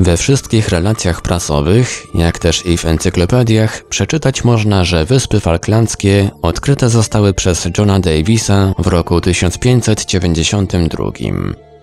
We 0.00 0.16
wszystkich 0.16 0.68
relacjach 0.68 1.22
prasowych, 1.22 2.06
jak 2.14 2.38
też 2.38 2.66
i 2.66 2.76
w 2.76 2.84
encyklopediach, 2.84 3.84
przeczytać 3.88 4.44
można, 4.44 4.84
że 4.84 5.04
Wyspy 5.04 5.40
Falklandzkie 5.40 6.30
odkryte 6.42 6.88
zostały 6.88 7.34
przez 7.34 7.68
Johna 7.78 8.00
Davisa 8.00 8.74
w 8.78 8.86
roku 8.86 9.20
1592. 9.20 11.04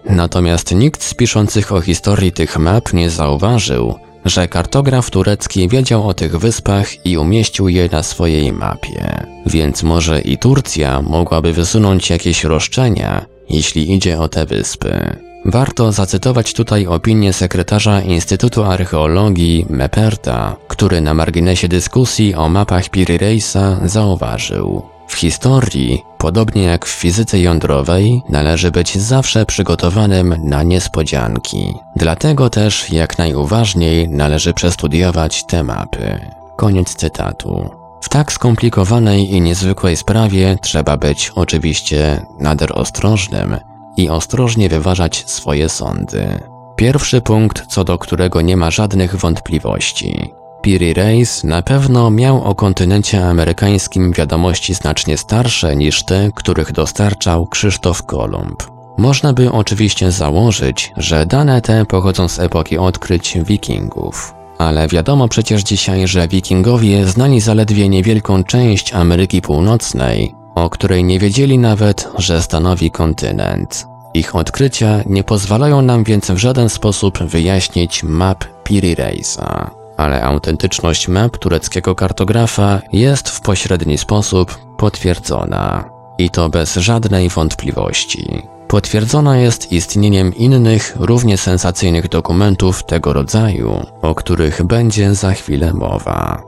Natomiast 0.06 0.76
nikt 0.76 1.04
z 1.04 1.14
piszących 1.14 1.72
o 1.72 1.82
historii 1.82 2.32
tych 2.32 2.58
map 2.58 2.94
nie 2.94 3.10
zauważył, 3.10 3.96
że 4.26 4.48
kartograf 4.48 5.10
turecki 5.10 5.70
wiedział 5.70 6.08
o 6.08 6.14
tych 6.14 6.38
wyspach 6.38 7.06
i 7.06 7.18
umieścił 7.18 7.70
je 7.70 7.90
na 7.92 8.04
swojej 8.04 8.54
mapie. 8.54 9.26
Więc 9.46 9.84
może 9.84 10.22
i 10.22 10.38
Turcja 10.38 11.02
mogłaby 11.02 11.54
wysunąć 11.54 12.10
jakieś 12.10 12.44
roszczenia, 12.44 13.37
jeśli 13.50 13.94
idzie 13.94 14.20
o 14.20 14.28
te 14.28 14.46
wyspy. 14.46 15.18
Warto 15.46 15.92
zacytować 15.92 16.54
tutaj 16.54 16.88
opinię 16.88 17.34
sekretarza 17.34 18.02
Instytutu 18.02 18.64
Archeologii 18.64 19.66
Meperta, 19.70 20.56
który 20.68 21.02
na 21.02 21.14
marginesie 21.14 21.68
dyskusji 21.68 22.36
o 22.36 22.50
mapach 22.50 22.90
Piri 22.90 23.18
Reisa 23.18 23.78
zauważył. 23.86 24.84
W 25.08 25.14
historii, 25.16 26.02
podobnie 26.18 26.64
jak 26.64 26.86
w 26.86 26.90
fizyce 26.90 27.40
jądrowej, 27.40 28.22
należy 28.30 28.72
być 28.72 28.98
zawsze 28.98 29.46
przygotowanym 29.46 30.36
na 30.44 30.64
niespodzianki. 30.64 31.74
Dlatego 31.96 32.50
też 32.50 32.90
jak 32.90 33.18
najuważniej 33.18 34.10
należy 34.10 34.54
przestudiować 34.54 35.46
te 35.46 35.64
mapy. 35.64 36.20
Koniec 36.58 36.96
cytatu. 36.96 37.77
W 38.02 38.10
tak 38.10 38.32
skomplikowanej 38.32 39.34
i 39.34 39.42
niezwykłej 39.42 39.98
sprawie 39.98 40.58
trzeba 40.62 40.98
być 40.98 41.32
oczywiście 41.36 42.26
nader 42.40 42.72
ostrożnym 42.80 43.58
i 43.98 44.10
ostrożnie 44.10 44.70
wyważać 44.70 45.24
swoje 45.28 45.70
sądy. 45.70 46.40
Pierwszy 46.76 47.22
punkt, 47.22 47.66
co 47.68 47.84
do 47.84 47.98
którego 47.98 48.42
nie 48.42 48.58
ma 48.58 48.72
żadnych 48.72 49.16
wątpliwości. 49.16 50.34
Piri 50.62 50.94
Reis 50.94 51.44
na 51.44 51.62
pewno 51.62 52.10
miał 52.12 52.44
o 52.44 52.56
kontynencie 52.56 53.28
amerykańskim 53.28 54.12
wiadomości 54.12 54.74
znacznie 54.74 55.18
starsze 55.18 55.76
niż 55.76 56.04
te, 56.04 56.30
których 56.36 56.72
dostarczał 56.72 57.48
Krzysztof 57.48 58.04
Kolumb. 58.04 58.64
Można 58.98 59.34
by 59.34 59.52
oczywiście 59.52 60.12
założyć, 60.12 60.94
że 60.98 61.26
dane 61.26 61.62
te 61.62 61.86
pochodzą 61.86 62.28
z 62.28 62.40
epoki 62.40 62.78
odkryć 62.78 63.38
wikingów. 63.44 64.37
Ale 64.58 64.88
wiadomo 64.88 65.28
przecież 65.28 65.64
dzisiaj, 65.64 66.08
że 66.08 66.28
wikingowie 66.28 67.06
znali 67.06 67.42
zaledwie 67.42 67.90
niewielką 67.90 68.44
część 68.44 68.94
Ameryki 68.94 69.42
Północnej, 69.42 70.36
o 70.56 70.70
której 70.70 71.04
nie 71.04 71.20
wiedzieli 71.20 71.58
nawet, 71.58 72.10
że 72.18 72.42
stanowi 72.42 72.92
kontynent. 72.92 73.88
Ich 74.14 74.36
odkrycia 74.36 75.04
nie 75.06 75.24
pozwalają 75.24 75.82
nam 75.82 76.04
więc 76.04 76.32
w 76.32 76.38
żaden 76.38 76.70
sposób 76.70 77.20
wyjaśnić 77.24 78.04
map 78.04 78.46
Piri 78.64 78.96
Reisa. 78.96 79.72
Ale 79.98 80.24
autentyczność 80.24 81.08
map 81.08 81.38
tureckiego 81.38 81.96
kartografa 81.96 82.82
jest 82.94 83.30
w 83.30 83.42
pośredni 83.42 83.98
sposób 83.98 84.58
potwierdzona. 84.78 85.90
I 86.18 86.30
to 86.30 86.50
bez 86.50 86.76
żadnej 86.76 87.30
wątpliwości. 87.30 88.57
Potwierdzona 88.68 89.38
jest 89.38 89.72
istnieniem 89.72 90.36
innych, 90.36 90.96
równie 91.00 91.38
sensacyjnych 91.38 92.10
dokumentów 92.10 92.84
tego 92.84 93.14
rodzaju, 93.14 93.86
o 94.02 94.16
których 94.16 94.64
będzie 94.64 95.16
za 95.16 95.32
chwilę 95.32 95.74
mowa. 95.74 96.44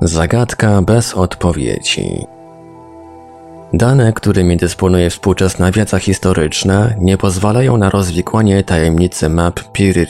Zagadka 0.00 0.82
bez 0.82 1.14
odpowiedzi. 1.14 2.26
Dane, 3.72 4.12
którymi 4.12 4.56
dysponuje 4.56 5.10
współczesna 5.10 5.72
wiedza 5.72 5.98
historyczna, 5.98 6.90
nie 6.98 7.18
pozwalają 7.18 7.76
na 7.76 7.90
rozwikłanie 7.90 8.64
tajemnicy 8.64 9.28
map 9.28 9.60
Piri. 9.72 10.06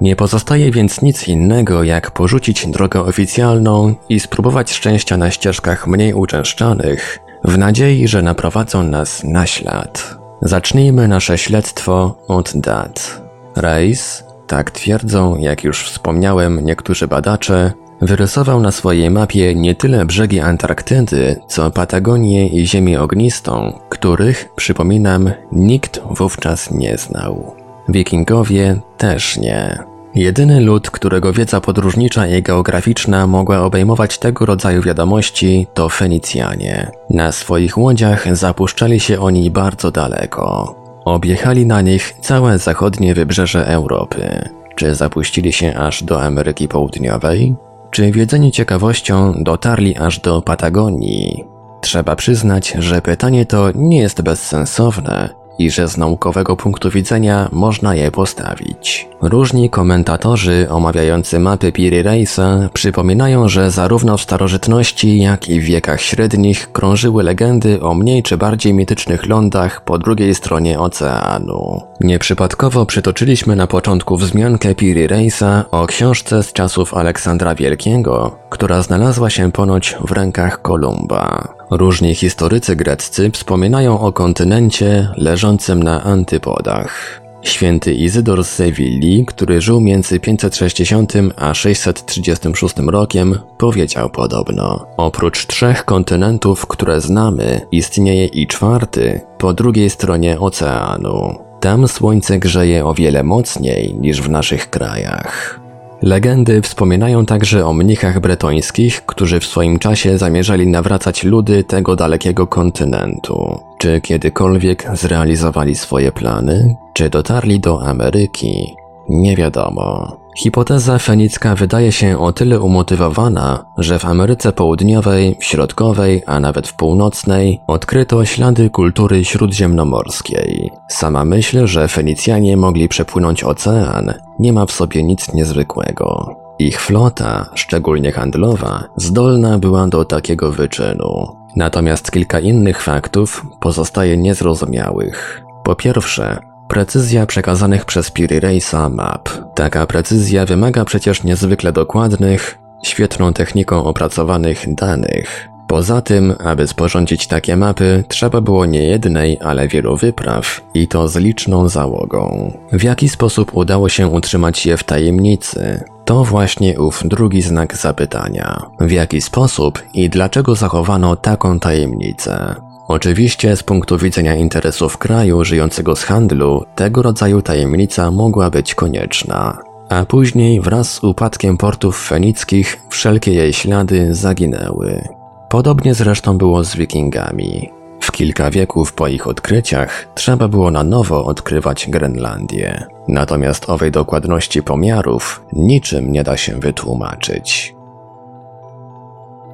Nie 0.00 0.16
pozostaje 0.16 0.70
więc 0.70 1.02
nic 1.02 1.28
innego, 1.28 1.82
jak 1.82 2.10
porzucić 2.10 2.66
drogę 2.66 3.00
oficjalną 3.00 3.94
i 4.08 4.20
spróbować 4.20 4.72
szczęścia 4.72 5.16
na 5.16 5.30
ścieżkach 5.30 5.86
mniej 5.86 6.14
uczęszczanych, 6.14 7.25
w 7.44 7.58
nadziei, 7.58 8.08
że 8.08 8.22
naprowadzą 8.22 8.82
nas 8.82 9.24
na 9.24 9.46
ślad. 9.46 10.16
Zacznijmy 10.42 11.08
nasze 11.08 11.38
śledztwo 11.38 12.18
od 12.28 12.52
dat. 12.56 13.22
Reis, 13.56 14.24
tak 14.46 14.70
twierdzą, 14.70 15.36
jak 15.36 15.64
już 15.64 15.84
wspomniałem 15.84 16.64
niektórzy 16.64 17.08
badacze, 17.08 17.72
wyrysował 18.00 18.60
na 18.60 18.72
swojej 18.72 19.10
mapie 19.10 19.54
nie 19.54 19.74
tyle 19.74 20.04
brzegi 20.04 20.40
Antarktydy, 20.40 21.36
co 21.48 21.70
Patagonię 21.70 22.48
i 22.48 22.66
Ziemię 22.66 23.00
Ognistą, 23.00 23.80
których, 23.88 24.48
przypominam, 24.56 25.30
nikt 25.52 26.00
wówczas 26.10 26.70
nie 26.70 26.98
znał. 26.98 27.54
Wikingowie 27.88 28.80
też 28.98 29.36
nie. 29.36 29.95
Jedyny 30.16 30.60
lud, 30.60 30.90
którego 30.90 31.32
wiedza 31.32 31.60
podróżnicza 31.60 32.26
i 32.26 32.42
geograficzna 32.42 33.26
mogła 33.26 33.60
obejmować 33.60 34.18
tego 34.18 34.46
rodzaju 34.46 34.82
wiadomości, 34.82 35.66
to 35.74 35.88
Fenicjanie. 35.88 36.90
Na 37.10 37.32
swoich 37.32 37.78
łodziach 37.78 38.36
zapuszczali 38.36 39.00
się 39.00 39.20
oni 39.20 39.50
bardzo 39.50 39.90
daleko. 39.90 40.74
Objechali 41.04 41.66
na 41.66 41.80
nich 41.80 42.14
całe 42.20 42.58
zachodnie 42.58 43.14
wybrzeże 43.14 43.66
Europy. 43.66 44.48
Czy 44.76 44.94
zapuścili 44.94 45.52
się 45.52 45.74
aż 45.74 46.02
do 46.02 46.22
Ameryki 46.22 46.68
Południowej? 46.68 47.56
czy 47.90 48.12
wiedzeni 48.12 48.52
ciekawością 48.52 49.32
dotarli 49.36 49.96
aż 49.96 50.20
do 50.20 50.42
Patagonii? 50.42 51.44
Trzeba 51.80 52.16
przyznać, 52.16 52.74
że 52.78 53.02
pytanie 53.02 53.46
to 53.46 53.68
nie 53.74 53.98
jest 53.98 54.22
bezsensowne 54.22 55.45
i 55.58 55.70
że 55.70 55.88
z 55.88 55.96
naukowego 55.96 56.56
punktu 56.56 56.90
widzenia 56.90 57.48
można 57.52 57.94
je 57.94 58.10
postawić. 58.10 59.08
Różni 59.22 59.70
komentatorzy 59.70 60.66
omawiający 60.70 61.38
mapy 61.38 61.72
Piri 61.72 62.02
Reisa 62.02 62.68
przypominają, 62.72 63.48
że 63.48 63.70
zarówno 63.70 64.16
w 64.16 64.22
starożytności, 64.22 65.18
jak 65.18 65.48
i 65.48 65.60
w 65.60 65.64
wiekach 65.64 66.00
średnich 66.00 66.72
krążyły 66.72 67.22
legendy 67.22 67.80
o 67.80 67.94
mniej 67.94 68.22
czy 68.22 68.36
bardziej 68.36 68.74
mitycznych 68.74 69.26
lądach 69.26 69.84
po 69.84 69.98
drugiej 69.98 70.34
stronie 70.34 70.80
oceanu. 70.80 71.80
Nieprzypadkowo 72.00 72.86
przytoczyliśmy 72.86 73.56
na 73.56 73.66
początku 73.66 74.16
wzmiankę 74.16 74.74
Piri 74.74 75.06
Reisa 75.06 75.64
o 75.70 75.86
książce 75.86 76.42
z 76.42 76.52
czasów 76.52 76.94
Aleksandra 76.94 77.54
Wielkiego, 77.54 78.38
która 78.50 78.82
znalazła 78.82 79.30
się 79.30 79.52
ponoć 79.52 79.96
w 80.00 80.12
rękach 80.12 80.62
Kolumba. 80.62 81.54
Różni 81.70 82.14
historycy 82.14 82.76
greccy 82.76 83.30
wspominają 83.30 84.00
o 84.00 84.12
kontynencie 84.12 85.08
leżącym 85.16 85.82
na 85.82 86.02
antypodach. 86.04 87.20
Święty 87.42 87.94
Izydor 87.94 88.44
z 88.44 88.50
Sewilli, 88.50 89.26
który 89.26 89.60
żył 89.60 89.80
między 89.80 90.20
560 90.20 91.12
a 91.36 91.54
636 91.54 92.74
rokiem, 92.86 93.38
powiedział 93.58 94.10
podobno: 94.10 94.86
Oprócz 94.96 95.46
trzech 95.46 95.84
kontynentów, 95.84 96.66
które 96.66 97.00
znamy, 97.00 97.60
istnieje 97.72 98.26
i 98.26 98.46
czwarty 98.46 99.20
po 99.38 99.54
drugiej 99.54 99.90
stronie 99.90 100.40
oceanu. 100.40 101.34
Tam 101.60 101.88
słońce 101.88 102.38
grzeje 102.38 102.84
o 102.84 102.94
wiele 102.94 103.22
mocniej 103.22 103.94
niż 103.94 104.22
w 104.22 104.30
naszych 104.30 104.70
krajach. 104.70 105.65
Legendy 106.02 106.62
wspominają 106.62 107.26
także 107.26 107.66
o 107.66 107.72
mnichach 107.72 108.20
bretońskich, 108.20 109.06
którzy 109.06 109.40
w 109.40 109.46
swoim 109.46 109.78
czasie 109.78 110.18
zamierzali 110.18 110.66
nawracać 110.66 111.24
ludy 111.24 111.64
tego 111.64 111.96
dalekiego 111.96 112.46
kontynentu. 112.46 113.60
Czy 113.78 114.00
kiedykolwiek 114.00 114.86
zrealizowali 114.94 115.74
swoje 115.74 116.12
plany? 116.12 116.76
Czy 116.92 117.10
dotarli 117.10 117.60
do 117.60 117.82
Ameryki? 117.82 118.76
Nie 119.08 119.36
wiadomo. 119.36 120.16
Hipoteza 120.36 120.98
fenicka 120.98 121.54
wydaje 121.54 121.92
się 121.92 122.18
o 122.18 122.32
tyle 122.32 122.60
umotywowana, 122.60 123.64
że 123.78 123.98
w 123.98 124.04
Ameryce 124.04 124.52
Południowej, 124.52 125.36
Środkowej, 125.40 126.22
a 126.26 126.40
nawet 126.40 126.68
w 126.68 126.74
Północnej 126.74 127.60
odkryto 127.66 128.24
ślady 128.24 128.70
kultury 128.70 129.24
śródziemnomorskiej. 129.24 130.70
Sama 130.88 131.24
myśl, 131.24 131.66
że 131.66 131.88
Fenicjanie 131.88 132.56
mogli 132.56 132.88
przepłynąć 132.88 133.44
ocean, 133.44 134.14
nie 134.38 134.52
ma 134.52 134.66
w 134.66 134.72
sobie 134.72 135.02
nic 135.02 135.32
niezwykłego. 135.32 136.36
Ich 136.58 136.80
flota, 136.80 137.50
szczególnie 137.54 138.12
handlowa, 138.12 138.84
zdolna 138.96 139.58
była 139.58 139.86
do 139.86 140.04
takiego 140.04 140.52
wyczynu. 140.52 141.36
Natomiast 141.56 142.10
kilka 142.10 142.40
innych 142.40 142.82
faktów 142.82 143.46
pozostaje 143.60 144.16
niezrozumiałych. 144.16 145.42
Po 145.64 145.74
pierwsze, 145.74 146.38
Precyzja 146.68 147.26
przekazanych 147.26 147.84
przez 147.84 148.10
Piri 148.10 148.60
map. 148.90 149.28
Taka 149.54 149.86
precyzja 149.86 150.46
wymaga 150.46 150.84
przecież 150.84 151.24
niezwykle 151.24 151.72
dokładnych, 151.72 152.58
świetną 152.84 153.32
techniką 153.32 153.84
opracowanych 153.84 154.74
danych. 154.74 155.48
Poza 155.68 156.02
tym, 156.02 156.34
aby 156.44 156.66
sporządzić 156.66 157.26
takie 157.26 157.56
mapy, 157.56 158.04
trzeba 158.08 158.40
było 158.40 158.66
nie 158.66 158.82
jednej, 158.82 159.38
ale 159.40 159.68
wielu 159.68 159.96
wypraw 159.96 160.60
i 160.74 160.88
to 160.88 161.08
z 161.08 161.16
liczną 161.16 161.68
załogą. 161.68 162.52
W 162.72 162.82
jaki 162.82 163.08
sposób 163.08 163.56
udało 163.56 163.88
się 163.88 164.08
utrzymać 164.08 164.66
je 164.66 164.76
w 164.76 164.84
tajemnicy? 164.84 165.84
To 166.04 166.24
właśnie 166.24 166.80
ów 166.80 167.02
drugi 167.04 167.42
znak 167.42 167.76
zapytania. 167.76 168.62
W 168.80 168.90
jaki 168.90 169.20
sposób 169.20 169.82
i 169.94 170.10
dlaczego 170.10 170.54
zachowano 170.54 171.16
taką 171.16 171.60
tajemnicę? 171.60 172.54
Oczywiście 172.88 173.56
z 173.56 173.62
punktu 173.62 173.98
widzenia 173.98 174.34
interesów 174.34 174.98
kraju 174.98 175.44
żyjącego 175.44 175.96
z 175.96 176.02
handlu, 176.04 176.64
tego 176.74 177.02
rodzaju 177.02 177.42
tajemnica 177.42 178.10
mogła 178.10 178.50
być 178.50 178.74
konieczna. 178.74 179.58
A 179.88 180.04
później 180.04 180.60
wraz 180.60 180.92
z 180.92 181.04
upadkiem 181.04 181.56
portów 181.56 182.06
fenickich 182.06 182.80
wszelkie 182.88 183.32
jej 183.32 183.52
ślady 183.52 184.14
zaginęły. 184.14 185.08
Podobnie 185.48 185.94
zresztą 185.94 186.38
było 186.38 186.64
z 186.64 186.76
wikingami. 186.76 187.70
W 188.00 188.12
kilka 188.12 188.50
wieków 188.50 188.92
po 188.92 189.08
ich 189.08 189.26
odkryciach 189.26 190.08
trzeba 190.14 190.48
było 190.48 190.70
na 190.70 190.84
nowo 190.84 191.24
odkrywać 191.24 191.88
Grenlandię. 191.88 192.86
Natomiast 193.08 193.70
owej 193.70 193.90
dokładności 193.90 194.62
pomiarów 194.62 195.44
niczym 195.52 196.12
nie 196.12 196.24
da 196.24 196.36
się 196.36 196.60
wytłumaczyć. 196.60 197.74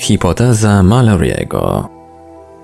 Hipoteza 0.00 0.83
Mallory'ego 0.83 1.85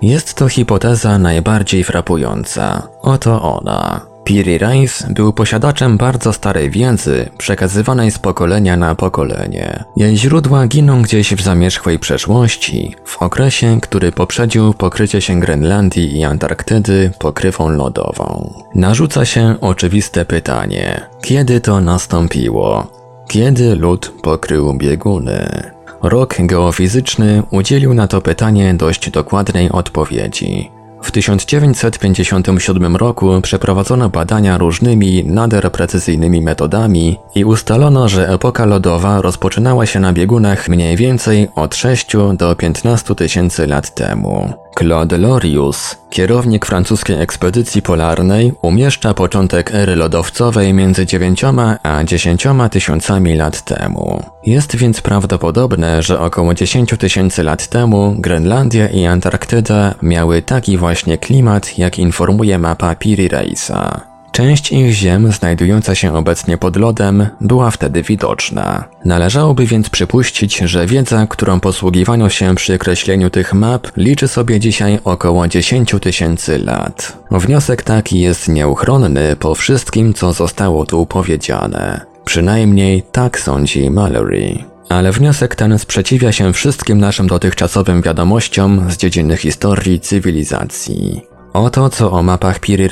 jest 0.01 0.33
to 0.33 0.49
hipoteza 0.49 1.17
najbardziej 1.17 1.83
frapująca. 1.83 2.87
Oto 3.01 3.59
ona. 3.59 4.09
Piri 4.23 4.57
Reis 4.57 5.05
był 5.09 5.33
posiadaczem 5.33 5.97
bardzo 5.97 6.33
starej 6.33 6.69
wiedzy, 6.69 7.29
przekazywanej 7.37 8.11
z 8.11 8.19
pokolenia 8.19 8.77
na 8.77 8.95
pokolenie. 8.95 9.83
Jej 9.97 10.17
źródła 10.17 10.67
giną 10.67 11.01
gdzieś 11.01 11.33
w 11.35 11.41
zamierzchłej 11.41 11.99
przeszłości, 11.99 12.95
w 13.05 13.21
okresie, 13.21 13.79
który 13.81 14.11
poprzedził 14.11 14.73
pokrycie 14.73 15.21
się 15.21 15.39
Grenlandii 15.39 16.19
i 16.19 16.23
Antarktydy 16.23 17.11
pokrywą 17.19 17.69
lodową. 17.69 18.53
Narzuca 18.75 19.25
się 19.25 19.55
oczywiste 19.61 20.25
pytanie: 20.25 21.01
kiedy 21.21 21.61
to 21.61 21.81
nastąpiło? 21.81 22.87
Kiedy 23.27 23.75
lód 23.75 24.13
pokrył 24.21 24.73
bieguny? 24.73 25.71
Rok 26.03 26.35
geofizyczny 26.39 27.43
udzielił 27.51 27.93
na 27.93 28.07
to 28.07 28.21
pytanie 28.21 28.73
dość 28.73 29.09
dokładnej 29.09 29.71
odpowiedzi. 29.71 30.71
W 31.01 31.11
1957 31.11 32.95
roku 32.95 33.41
przeprowadzono 33.41 34.09
badania 34.09 34.57
różnymi, 34.57 35.23
nader 35.25 35.71
precyzyjnymi 35.71 36.41
metodami 36.41 37.19
i 37.35 37.45
ustalono, 37.45 38.09
że 38.09 38.29
epoka 38.29 38.65
lodowa 38.65 39.21
rozpoczynała 39.21 39.85
się 39.85 39.99
na 39.99 40.13
biegunach 40.13 40.69
mniej 40.69 40.97
więcej 40.97 41.47
od 41.55 41.75
6 41.75 42.07
do 42.33 42.55
15 42.55 43.15
tysięcy 43.15 43.67
lat 43.67 43.95
temu. 43.95 44.53
Claude 44.77 45.17
Lorius, 45.17 45.97
kierownik 46.09 46.65
francuskiej 46.65 47.21
ekspedycji 47.21 47.81
polarnej, 47.81 48.53
umieszcza 48.61 49.13
początek 49.13 49.71
ery 49.73 49.95
lodowcowej 49.95 50.73
między 50.73 51.05
9 51.05 51.43
a 51.83 52.03
10 52.03 52.47
tysiącami 52.71 53.35
lat 53.35 53.61
temu. 53.61 54.23
Jest 54.45 54.75
więc 54.75 55.01
prawdopodobne, 55.01 56.03
że 56.03 56.19
około 56.19 56.53
10 56.53 56.89
tysięcy 56.99 57.43
lat 57.43 57.67
temu 57.67 58.15
Grenlandia 58.17 58.87
i 58.87 59.05
Antarktyda 59.05 59.95
miały 60.01 60.41
taki 60.41 60.77
właśnie 60.77 61.17
klimat, 61.17 61.77
jak 61.77 61.99
informuje 61.99 62.59
mapa 62.59 62.95
Piri 62.95 63.27
Reisa. 63.27 64.01
Część 64.31 64.71
ich 64.71 64.91
ziem, 64.93 65.31
znajdująca 65.31 65.95
się 65.95 66.15
obecnie 66.15 66.57
pod 66.57 66.75
lodem, 66.75 67.27
była 67.41 67.71
wtedy 67.71 68.03
widoczna. 68.03 68.83
Należałoby 69.05 69.65
więc 69.65 69.89
przypuścić, 69.89 70.57
że 70.57 70.87
wiedza, 70.87 71.27
którą 71.27 71.59
posługiwano 71.59 72.29
się 72.29 72.55
przy 72.55 72.77
kreśleniu 72.77 73.29
tych 73.29 73.53
map, 73.53 73.87
liczy 73.97 74.27
sobie 74.27 74.59
dzisiaj 74.59 74.99
około 75.03 75.47
10 75.47 75.95
tysięcy 76.01 76.57
lat. 76.57 77.17
Wniosek 77.31 77.83
taki 77.83 78.19
jest 78.19 78.47
nieuchronny 78.47 79.35
po 79.35 79.55
wszystkim, 79.55 80.13
co 80.13 80.33
zostało 80.33 80.85
tu 80.85 81.05
powiedziane. 81.05 82.01
Przynajmniej 82.25 83.03
tak 83.11 83.39
sądzi 83.39 83.89
Mallory. 83.89 84.63
Ale 84.89 85.11
wniosek 85.11 85.55
ten 85.55 85.79
sprzeciwia 85.79 86.31
się 86.31 86.53
wszystkim 86.53 86.97
naszym 86.97 87.27
dotychczasowym 87.27 88.01
wiadomościom 88.01 88.91
z 88.91 88.97
dziedziny 88.97 89.37
historii 89.37 89.99
cywilizacji. 89.99 91.21
Oto 91.53 91.89
co 91.89 92.11
o 92.11 92.23
mapach 92.23 92.59
Piri 92.59 92.89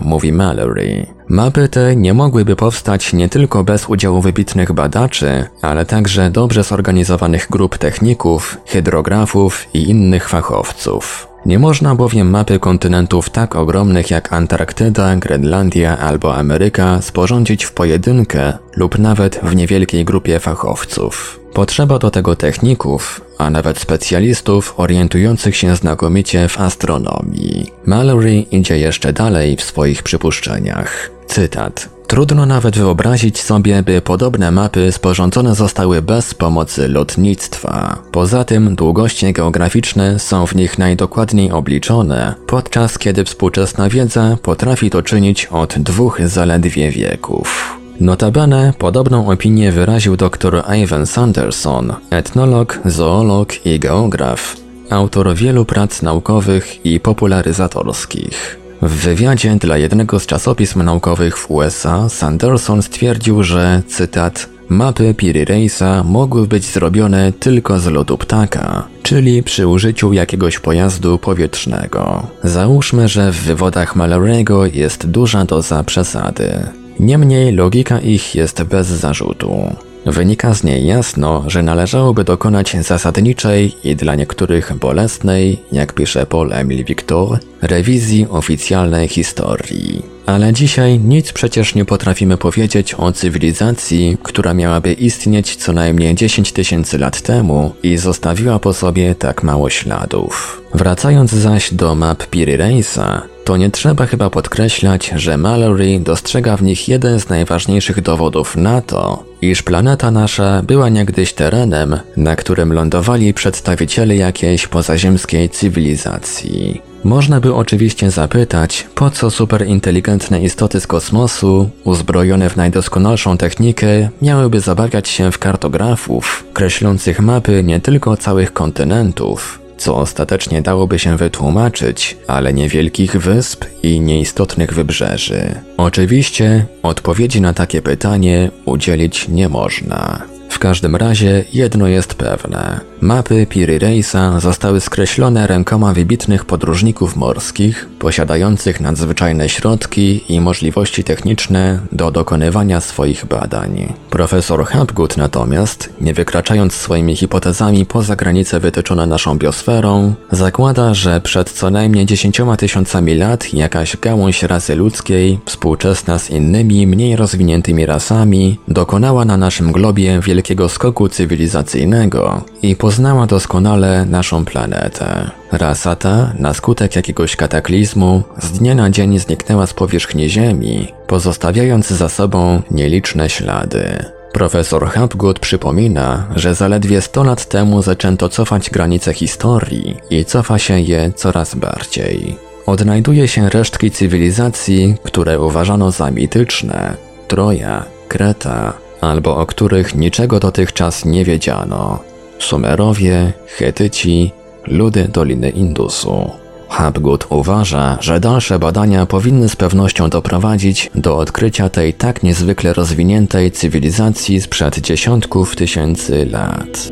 mówi 0.00 0.32
Mallory. 0.32 1.06
Mapy 1.28 1.68
te 1.68 1.96
nie 1.96 2.14
mogłyby 2.14 2.56
powstać 2.56 3.12
nie 3.12 3.28
tylko 3.28 3.64
bez 3.64 3.88
udziału 3.88 4.20
wybitnych 4.20 4.72
badaczy, 4.72 5.44
ale 5.62 5.86
także 5.86 6.30
dobrze 6.30 6.64
zorganizowanych 6.64 7.46
grup 7.50 7.78
techników, 7.78 8.58
hydrografów 8.66 9.66
i 9.74 9.90
innych 9.90 10.28
fachowców. 10.28 11.31
Nie 11.46 11.58
można 11.58 11.94
bowiem 11.94 12.30
mapy 12.30 12.58
kontynentów 12.58 13.30
tak 13.30 13.56
ogromnych 13.56 14.10
jak 14.10 14.32
Antarktyda, 14.32 15.16
Grenlandia 15.16 15.98
albo 15.98 16.36
Ameryka 16.36 17.02
sporządzić 17.02 17.64
w 17.64 17.72
pojedynkę 17.72 18.52
lub 18.76 18.98
nawet 18.98 19.40
w 19.42 19.56
niewielkiej 19.56 20.04
grupie 20.04 20.38
fachowców. 20.40 21.40
Potrzeba 21.54 21.98
do 21.98 22.10
tego 22.10 22.36
techników, 22.36 23.20
a 23.38 23.50
nawet 23.50 23.78
specjalistów 23.78 24.74
orientujących 24.76 25.56
się 25.56 25.76
znakomicie 25.76 26.48
w 26.48 26.60
astronomii. 26.60 27.72
Mallory 27.86 28.34
idzie 28.34 28.78
jeszcze 28.78 29.12
dalej 29.12 29.56
w 29.56 29.62
swoich 29.62 30.02
przypuszczeniach. 30.02 31.10
Cytat. 31.26 31.88
Trudno 32.12 32.46
nawet 32.46 32.76
wyobrazić 32.76 33.40
sobie, 33.40 33.82
by 33.82 34.00
podobne 34.00 34.50
mapy 34.50 34.92
sporządzone 34.92 35.54
zostały 35.54 36.02
bez 36.02 36.34
pomocy 36.34 36.88
lotnictwa. 36.88 37.98
Poza 38.10 38.44
tym 38.44 38.74
długości 38.74 39.32
geograficzne 39.32 40.18
są 40.18 40.46
w 40.46 40.54
nich 40.54 40.78
najdokładniej 40.78 41.50
obliczone, 41.50 42.34
podczas 42.46 42.98
kiedy 42.98 43.24
współczesna 43.24 43.88
wiedza 43.88 44.36
potrafi 44.42 44.90
to 44.90 45.02
czynić 45.02 45.46
od 45.46 45.78
dwóch 45.78 46.20
zaledwie 46.28 46.90
wieków. 46.90 47.78
Notabene 48.00 48.72
podobną 48.78 49.30
opinię 49.30 49.72
wyraził 49.72 50.16
dr 50.16 50.62
Ivan 50.82 51.06
Sanderson, 51.06 51.94
etnolog, 52.10 52.78
zoolog 52.84 53.66
i 53.66 53.78
geograf, 53.78 54.56
autor 54.90 55.34
wielu 55.34 55.64
prac 55.64 56.02
naukowych 56.02 56.86
i 56.86 57.00
popularyzatorskich. 57.00 58.61
W 58.82 58.90
wywiadzie 58.90 59.56
dla 59.56 59.76
jednego 59.76 60.20
z 60.20 60.26
czasopism 60.26 60.82
naukowych 60.82 61.38
w 61.38 61.50
USA 61.50 62.08
Sanderson 62.08 62.82
stwierdził, 62.82 63.42
że, 63.42 63.82
cytat, 63.88 64.48
Mapy 64.68 65.14
Piri 65.14 65.44
Reisa 65.44 66.04
mogły 66.04 66.46
być 66.46 66.64
zrobione 66.64 67.32
tylko 67.32 67.78
z 67.78 67.86
lotu 67.86 68.18
ptaka, 68.18 68.88
czyli 69.02 69.42
przy 69.42 69.66
użyciu 69.66 70.12
jakiegoś 70.12 70.58
pojazdu 70.58 71.18
powietrznego. 71.18 72.26
Załóżmy, 72.44 73.08
że 73.08 73.32
w 73.32 73.36
wywodach 73.36 73.96
Mallory'ego 73.96 74.74
jest 74.74 75.06
duża 75.06 75.44
doza 75.44 75.84
przesady. 75.84 76.66
Niemniej 77.00 77.52
logika 77.52 78.00
ich 78.00 78.34
jest 78.34 78.62
bez 78.62 78.86
zarzutu. 78.86 79.76
Wynika 80.06 80.54
z 80.54 80.64
niej 80.64 80.86
jasno, 80.86 81.44
że 81.46 81.62
należałoby 81.62 82.24
dokonać 82.24 82.76
zasadniczej 82.80 83.76
i 83.84 83.96
dla 83.96 84.14
niektórych 84.14 84.74
bolesnej, 84.74 85.62
jak 85.72 85.92
pisze 85.92 86.26
Paul 86.26 86.52
Emile 86.52 86.84
Victor, 86.84 87.38
rewizji 87.60 88.26
oficjalnej 88.30 89.08
historii. 89.08 90.11
Ale 90.26 90.52
dzisiaj 90.52 90.98
nic 90.98 91.32
przecież 91.32 91.74
nie 91.74 91.84
potrafimy 91.84 92.36
powiedzieć 92.36 92.94
o 92.94 93.12
cywilizacji, 93.12 94.16
która 94.22 94.54
miałaby 94.54 94.92
istnieć 94.92 95.56
co 95.56 95.72
najmniej 95.72 96.14
10 96.14 96.52
tysięcy 96.52 96.98
lat 96.98 97.20
temu 97.20 97.74
i 97.82 97.96
zostawiła 97.96 98.58
po 98.58 98.72
sobie 98.72 99.14
tak 99.14 99.42
mało 99.42 99.70
śladów. 99.70 100.62
Wracając 100.74 101.30
zaś 101.30 101.74
do 101.74 101.94
map 101.94 102.26
Piri 102.26 102.56
Reisa, 102.56 103.22
to 103.44 103.56
nie 103.56 103.70
trzeba 103.70 104.06
chyba 104.06 104.30
podkreślać, 104.30 105.12
że 105.16 105.36
Mallory 105.36 106.00
dostrzega 106.00 106.56
w 106.56 106.62
nich 106.62 106.88
jeden 106.88 107.20
z 107.20 107.28
najważniejszych 107.28 108.00
dowodów 108.00 108.56
na 108.56 108.80
to, 108.80 109.24
iż 109.42 109.62
planeta 109.62 110.10
nasza 110.10 110.62
była 110.62 110.88
niegdyś 110.88 111.32
terenem, 111.32 111.98
na 112.16 112.36
którym 112.36 112.72
lądowali 112.72 113.34
przedstawiciele 113.34 114.16
jakiejś 114.16 114.66
pozaziemskiej 114.66 115.50
cywilizacji. 115.50 116.91
Można 117.04 117.40
by 117.40 117.54
oczywiście 117.54 118.10
zapytać, 118.10 118.86
po 118.94 119.10
co 119.10 119.30
superinteligentne 119.30 120.42
istoty 120.42 120.80
z 120.80 120.86
kosmosu, 120.86 121.70
uzbrojone 121.84 122.50
w 122.50 122.56
najdoskonalszą 122.56 123.36
technikę, 123.36 124.08
miałyby 124.22 124.60
zabawiać 124.60 125.08
się 125.08 125.32
w 125.32 125.38
kartografów, 125.38 126.44
kreślących 126.52 127.20
mapy 127.20 127.62
nie 127.64 127.80
tylko 127.80 128.16
całych 128.16 128.52
kontynentów, 128.52 129.60
co 129.76 129.96
ostatecznie 129.96 130.62
dałoby 130.62 130.98
się 130.98 131.16
wytłumaczyć, 131.16 132.16
ale 132.26 132.52
niewielkich 132.52 133.16
wysp 133.16 133.64
i 133.82 134.00
nieistotnych 134.00 134.74
wybrzeży. 134.74 135.54
Oczywiście 135.76 136.66
odpowiedzi 136.82 137.40
na 137.40 137.52
takie 137.52 137.82
pytanie 137.82 138.50
udzielić 138.64 139.28
nie 139.28 139.48
można. 139.48 140.22
W 140.48 140.58
każdym 140.58 140.96
razie 140.96 141.44
jedno 141.52 141.88
jest 141.88 142.14
pewne. 142.14 142.91
Mapy 143.02 143.46
Piri 143.46 143.78
Reisa 143.78 144.40
zostały 144.40 144.80
skreślone 144.80 145.46
rękoma 145.46 145.92
wybitnych 145.92 146.44
podróżników 146.44 147.16
morskich, 147.16 147.88
posiadających 147.98 148.80
nadzwyczajne 148.80 149.48
środki 149.48 150.24
i 150.28 150.40
możliwości 150.40 151.04
techniczne 151.04 151.80
do 151.92 152.10
dokonywania 152.10 152.80
swoich 152.80 153.26
badań. 153.26 153.92
Profesor 154.10 154.64
Hapgood 154.66 155.16
natomiast, 155.16 155.92
nie 156.00 156.14
wykraczając 156.14 156.74
swoimi 156.74 157.16
hipotezami 157.16 157.86
poza 157.86 158.16
granice 158.16 158.60
wytyczone 158.60 159.06
naszą 159.06 159.38
biosferą, 159.38 160.14
zakłada, 160.30 160.94
że 160.94 161.20
przed 161.20 161.50
co 161.50 161.70
najmniej 161.70 162.06
dziesięcioma 162.06 162.56
tysiącami 162.56 163.14
lat 163.14 163.54
jakaś 163.54 163.96
gałąź 163.96 164.42
rasy 164.42 164.74
ludzkiej, 164.74 165.38
współczesna 165.46 166.18
z 166.18 166.30
innymi, 166.30 166.86
mniej 166.86 167.16
rozwiniętymi 167.16 167.86
rasami, 167.86 168.58
dokonała 168.68 169.24
na 169.24 169.36
naszym 169.36 169.72
globie 169.72 170.20
wielkiego 170.20 170.68
skoku 170.68 171.08
cywilizacyjnego 171.08 172.44
i 172.62 172.76
poznała 172.92 173.26
doskonale 173.26 174.06
naszą 174.06 174.44
planetę. 174.44 175.30
Rasa 175.52 175.96
ta, 175.96 176.32
na 176.38 176.54
skutek 176.54 176.96
jakiegoś 176.96 177.36
kataklizmu, 177.36 178.22
z 178.38 178.50
dnia 178.50 178.74
na 178.74 178.90
dzień 178.90 179.18
zniknęła 179.18 179.66
z 179.66 179.74
powierzchni 179.74 180.30
Ziemi, 180.30 180.92
pozostawiając 181.06 181.86
za 181.86 182.08
sobą 182.08 182.62
nieliczne 182.70 183.30
ślady. 183.30 184.04
Profesor 184.32 184.86
Hapgood 184.86 185.38
przypomina, 185.38 186.26
że 186.36 186.54
zaledwie 186.54 187.00
100 187.00 187.24
lat 187.24 187.48
temu 187.48 187.82
zaczęto 187.82 188.28
cofać 188.28 188.70
granice 188.70 189.14
historii 189.14 189.96
i 190.10 190.24
cofa 190.24 190.58
się 190.58 190.80
je 190.80 191.12
coraz 191.12 191.54
bardziej. 191.54 192.36
Odnajduje 192.66 193.28
się 193.28 193.48
resztki 193.48 193.90
cywilizacji, 193.90 194.94
które 195.02 195.40
uważano 195.40 195.90
za 195.90 196.10
mityczne 196.10 196.96
Troja, 197.28 197.84
Kreta, 198.08 198.72
albo 199.00 199.36
o 199.36 199.46
których 199.46 199.94
niczego 199.94 200.40
dotychczas 200.40 201.04
nie 201.04 201.24
wiedziano. 201.24 202.11
Sumerowie, 202.42 203.32
Chetyci, 203.46 204.32
ludy 204.66 205.08
Doliny 205.08 205.50
Indusu. 205.50 206.30
Hapgood 206.68 207.26
uważa, 207.30 207.98
że 208.00 208.20
dalsze 208.20 208.58
badania 208.58 209.06
powinny 209.06 209.48
z 209.48 209.56
pewnością 209.56 210.08
doprowadzić 210.08 210.90
do 210.94 211.18
odkrycia 211.18 211.68
tej 211.68 211.94
tak 211.94 212.22
niezwykle 212.22 212.72
rozwiniętej 212.72 213.50
cywilizacji 213.50 214.40
sprzed 214.40 214.78
dziesiątków 214.78 215.56
tysięcy 215.56 216.26
lat. 216.26 216.88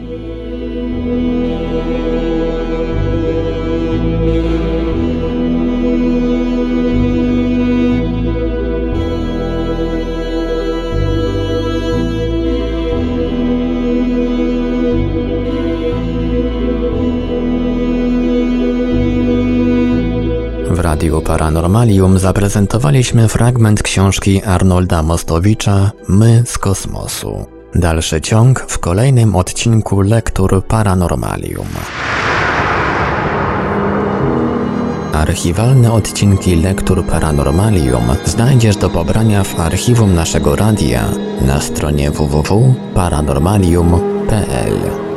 Paranormalium 21.30 22.18
zaprezentowaliśmy 22.18 23.28
fragment 23.28 23.82
książki 23.82 24.44
Arnolda 24.44 25.02
Mostowicza 25.02 25.90
My 26.08 26.42
z 26.46 26.58
kosmosu. 26.58 27.46
Dalszy 27.74 28.20
ciąg 28.20 28.64
w 28.68 28.78
kolejnym 28.78 29.36
odcinku 29.36 30.00
Lektur 30.00 30.66
Paranormalium. 30.66 31.66
Archiwalne 35.12 35.92
odcinki 35.92 36.56
Lektur 36.56 37.06
Paranormalium 37.06 38.04
znajdziesz 38.24 38.76
do 38.76 38.90
pobrania 38.90 39.44
w 39.44 39.60
archiwum 39.60 40.14
naszego 40.14 40.56
radia 40.56 41.04
na 41.40 41.60
stronie 41.60 42.10
www.paranormalium.pl. 42.10 45.09